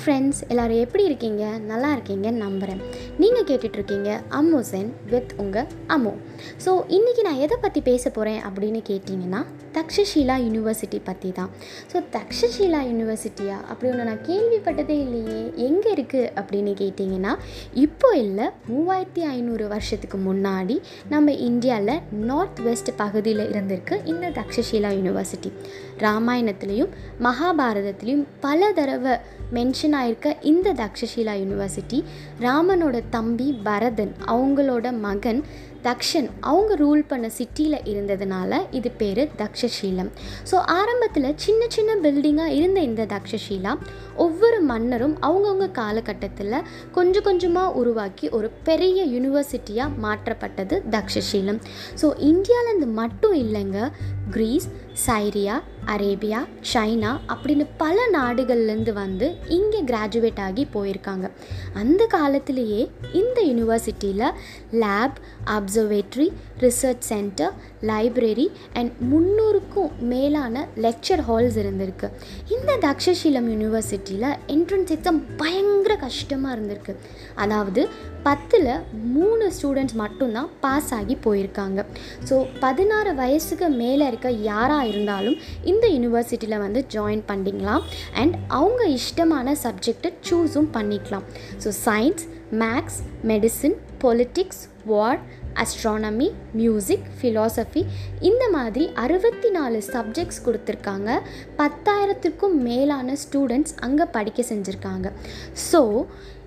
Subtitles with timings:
[0.00, 1.44] Friends எல்லோரும் எப்படி இருக்கீங்க?
[1.70, 2.80] நல்லா இருக்கீங்கன்னு நம்புகிறேன்
[3.18, 6.12] நீங்கள் கேட்டுட்ருக்கீங்க அம்மோசன் வித் உங்கள் அம்மோ.
[6.64, 9.40] ஸோ இன்றைக்கி நான் எதை பற்றி பேச போகிறேன் அப்படின்னு கேட்டிங்கன்னா
[9.76, 11.50] தக்ஷஷீலா யூனிவர்சிட்டி பற்றி தான்
[11.92, 15.40] ஸோ தக்ஷஷீலா யூனிவர்சிட்டியா அப்படி ஒன்று நான் கேள்விப்பட்டதே இல்லையே.
[15.68, 17.34] எங்கே இருக்குது அப்படின்னு கேட்டிங்கன்னா
[17.84, 20.78] இப்போ இல்லை மூவாயிரத்தி ஐநூறு வருஷத்துக்கு முன்னாடி
[21.08, 25.52] நம்ம இந்தியாவில் நார்த் வெஸ்ட் பகுதியில் இருந்திருக்கு இந்த தக்ஷஷீலா யூனிவர்சிட்டி
[25.98, 26.92] ராமாயணத்துலேயும்
[27.28, 29.14] மகாபாரதத்துலேயும் பல தடவை
[29.52, 32.04] மென்ஷன் ஆயிருக்க இந்த தக்ஷஷீலா யூனிவர்சிட்டி
[32.40, 35.42] ராமனோட தம்பி பரதன் அவங்களோட மகன்
[35.82, 40.10] தக்ஷன் அவங்க ரூல் பண்ண சிட்டியில் இருந்ததுனால இது பேர் தக்ஷஷீலம்.
[40.50, 43.72] ஸோ ஆரம்பத்தில் சின்ன சின்ன பில்டிங்காக இருந்த இந்த தக்ஷஷீலா
[44.16, 46.56] ஒவ்வொரு மன்னரும் அவங்கவுங்க காலகட்டத்தில்
[46.92, 51.60] கொஞ்சம் கொஞ்சமாக உருவாக்கி ஒரு பெரிய யூனிவர்சிட்டியாக மாற்றப்பட்டது தக்ஷஷீலம்.
[52.02, 53.90] ஸோ இந்தியாவிலேருந்து மட்டும் இல்லைங்க
[54.30, 54.68] க்ரீஸ்
[55.06, 55.62] சைரியா
[55.94, 56.40] அரேபியா
[56.72, 59.26] சைனா அப்படின்னு பல நாடுகள்லேருந்து வந்து
[59.58, 61.26] இங்கே கிராஜுவேட் ஆகி போயிருக்காங்க.
[61.82, 62.82] அந்த காலத்திலேயே
[63.20, 64.26] இந்த யூனிவர்சிட்டியில்
[64.82, 65.18] lab
[65.56, 66.28] observatory
[66.64, 67.54] research centre
[67.90, 68.46] library
[68.78, 72.08] and முந்நூறுக்கும் மேலான லெக்சர் ஹால்ஸ் இருந்திருக்கு.
[72.56, 76.94] இந்த தக்ஷசீலம் யூனிவர்சிட்டியில் என்ட்ரன்ஸ் எக்ஸாம் பயங்கர கஷ்டமாக இருந்திருக்கு.
[77.34, 77.82] அதாவது
[78.22, 78.70] பத்தில்
[79.14, 81.80] மூணு ஸ்டூடெண்ட்ஸ் மட்டும்தான் பாஸ் ஆகி போயிருக்காங்க.
[82.28, 85.36] ஸோ பதினாறு வயசுக்கு மேலே இருக்க யாராக இருந்தாலும்
[85.72, 87.84] இந்த யூனிவர்சிட்டியில் வந்து ஜாயின் பண்ணிக்கலாம்.
[88.22, 91.26] அண்ட் அவங்க இஷ்டமான சப்ஜெக்டை சூஸும் பண்ணிக்கலாம்.
[91.64, 92.24] So science
[92.62, 93.00] maths
[93.30, 95.20] medicine politics war
[95.62, 96.26] astronomy
[96.58, 97.80] music philosophy
[98.28, 101.10] இந்த மாதிரி அறுபத்தி நாலு சப்ஜெக்ட்ஸ் கொடுத்துருக்காங்க.
[101.60, 105.08] பத்தாயிரத்துக்கும் மேலான ஸ்டூடெண்ட்ஸ் அங்கே படிக்க செஞ்சுருக்காங்க.
[105.70, 105.80] ஸோ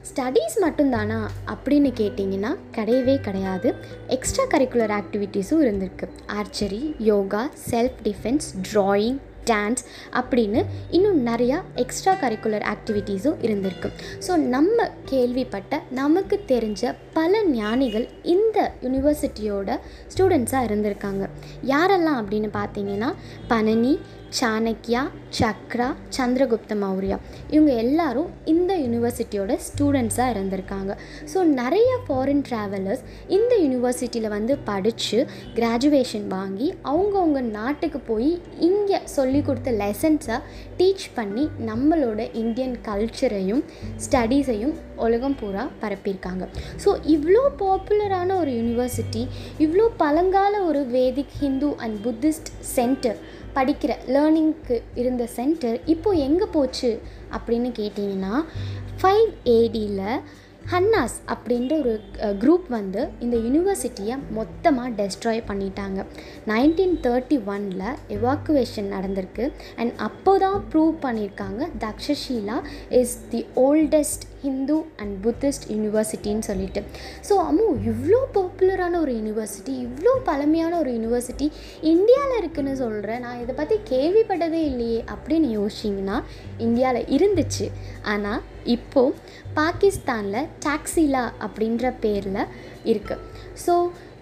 [0.09, 3.75] ஸ்டடீஸ் மட்டும்தானா அப்படின்னு கேட்டிங்கன்னா கிடையவே கிடையாது.
[4.07, 6.07] எக்ஸ்ட்ரா கரிக்குலர் ஆக்டிவிட்டீஸும் இருந்திருக்கு.
[6.27, 9.19] Archery yoga self defence drawing
[9.51, 9.83] dance
[10.19, 10.61] அப்படின்னு
[10.97, 13.91] இன்னும் நிறையா எக்ஸ்ட்ரா கரிக்குலர் ஆக்டிவிட்டீஸும் இருந்திருக்கு.
[14.27, 19.77] ஸோ நம்ம கேள்விப்பட்ட நமக்கு தெரிஞ்ச பல ஞானிகள் இந்த யூனிவர்சிட்டியோட
[20.13, 21.23] ஸ்டூடெண்ட்ஸாக இருந்திருக்காங்க.
[21.73, 23.11] யாரெல்லாம் அப்படின்னு பார்த்தீங்கன்னா
[23.53, 23.93] பனனி
[24.37, 25.01] சாணக்கியா
[25.39, 27.17] சக்ரா சந்திரகுப்த மௌரியா.
[27.53, 30.91] இவங்க எல்லாரும் இந்த யூனிவர்சிட்டியோட ஸ்டூடெண்ட்ஸாக இருந்திருக்காங்க.
[31.31, 33.03] ஸோ நிறைய ஃபாரின் ட்ராவலர்ஸ்
[33.37, 35.19] இந்த யூனிவர்சிட்டியில் வந்து படித்து
[35.57, 38.31] கிராஜுவேஷன் வாங்கி அவங்கவுங்க நாட்டுக்கு போய்
[38.69, 40.37] இங்கே சொல்லி கொடுத்த லெசன்ஸை
[40.77, 43.63] டீச் பண்ணி நம்மளோட இந்தியன் கல்ச்சரையும்
[44.05, 46.47] ஸ்டடீஸையும் உலகம் பூரா பரப்பியிருக்காங்க.
[46.83, 49.27] ஸோ இவ்வளோ பாப்புலரான ஒரு யூனிவர்சிட்டி
[49.59, 53.17] இவ்வளோ பழங்கால ஒரு Vedic Hindu and Buddhist centre
[53.55, 57.01] படிக்கிற லேர்னிங்க்கு இருந்த சென்டர் இப்போது எங்கே போச்சு
[57.31, 58.43] அப்படின்னு கேட்டிங்கன்னா
[59.01, 60.21] ஃபைவ் ஏடியில்
[60.71, 61.93] ஹன்னாஸ் அப்படின்ற ஒரு
[62.41, 65.99] குரூப் வந்து இந்த யூனிவர்சிட்டியை மொத்தமாக டெஸ்ட்ராய் பண்ணிட்டாங்க.
[66.51, 69.45] நைன்டீன் தேர்ட்டி ஒனில் எவாக்குவேஷன் நடந்திருக்கு.
[69.79, 72.57] அண்ட் அப்போ தான் ப்ரூவ் பண்ணியிருக்காங்க Takshashila
[73.01, 76.81] is the oldest Hindu and Buddhist யூனிவர்சிட்டின்னு சொல்லிட்டு.
[77.27, 81.47] ஸோ அம்மு இவ்வளோ பாப்புலரான ஒரு யூனிவர்சிட்டி இவ்வளோ பழமையான ஒரு யூனிவர்சிட்டி
[81.93, 86.17] இந்தியாவில் இருக்குதுன்னு சொல்கிறேன் நான் இதை பற்றி கேள்விப்பட்டதே இல்லையே அப்படின்னு யோசிச்சிங்கன்னா
[86.67, 87.67] இந்தியாவில் இருந்துச்சு.
[88.13, 89.15] ஆனால் இப்போது
[89.53, 92.41] பாகிஸ்தானில் டாக்ஸிலா அப்படின்ற பேரில்
[92.85, 93.23] இருக்குது
[93.65, 93.75] ஸோ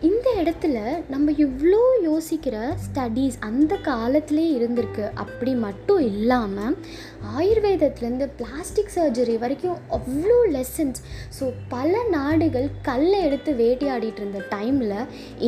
[0.10, 0.78] இந்த இடத்துல
[1.10, 5.06] நம்ம இவ்வளோ யோசிக்கிற ஸ்டடீஸ் அந்த காலத்திலே இருந்திருக்கு.
[5.24, 6.78] அப்படி மட்டும் இல்லாமல்
[7.40, 11.02] ஆயுர்வேதத்துலேருந்து பிளாஸ்டிக் சர்ஜரி வரைக்கும் அவ்வளோ லெசன்ஸ்
[11.40, 14.96] ஸோ பல நாடுகள் கல்லை எடுத்து வேட்டையாடிட்டு இருந்த டைமில்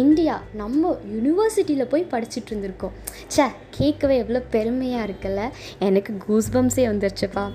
[0.04, 2.96] இந்தியா நம்ம யூனிவர்சிட்டியில் போய் படிச்சுட்டு இருந்திருக்கோம்.
[3.28, 3.46] சே
[3.80, 5.44] கேட்கவே எவ்வளோ பெருமையாக இருக்குல்ல?
[5.90, 7.48] எனக்கு கூஸ்பம்ஸே வந்துருச்சுப்பா.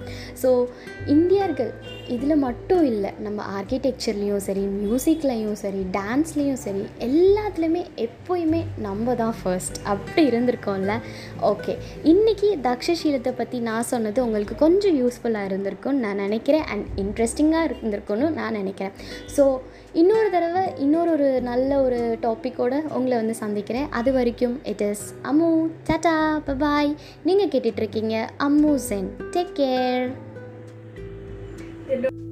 [0.42, 0.50] ஸோ
[1.06, 1.72] இந்தியர்கள்
[2.08, 9.78] இதில் மட்டும் இல்லை நம்ம ஆர்கிடெக்சர்லேயும் சரி மியூசிக்லேயும் சரி டான்ஸ்லேயும் சரி எல்லாத்துலேயுமே எப்போயுமே நம்ம தான் ஃபர்ஸ்ட்
[9.84, 10.94] அப்படி இருந்திருக்கோம்ல?
[11.42, 11.74] ஓகே
[12.12, 18.52] இன்றைக்கி தக்ஷசீலத்தை பற்றி நான் சொன்னது உங்களுக்கு கொஞ்சம் யூஸ்ஃபுல்லாக இருந்திருக்கும்னு நான் நினைக்கிறேன் அண்ட் இன்ட்ரெஸ்டிங்காக இருந்திருக்கும்னு நான்
[18.52, 18.94] நினைக்கிறேன்.
[19.36, 19.44] ஸோ
[19.92, 23.91] இன்னொரு தடவை இன்னொரு ஒரு நல்ல ஒரு டாப்பிக்கோட உங்களை வந்து சந்திக்கிறேன்.
[23.91, 25.50] அது வரைக்கும் it is Ammu
[25.91, 26.15] tata
[26.48, 26.91] bye bye
[27.24, 28.16] நீங்கள் கேட்டுட்ருக்கீங்க
[28.48, 30.06] Ammu Sen take care
[31.88, 32.28] De